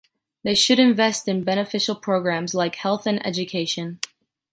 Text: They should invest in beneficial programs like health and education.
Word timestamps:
They 0.43 0.55
should 0.55 0.79
invest 0.79 1.27
in 1.27 1.43
beneficial 1.43 1.93
programs 1.93 2.55
like 2.55 2.73
health 2.77 3.05
and 3.05 3.23
education. 3.23 3.99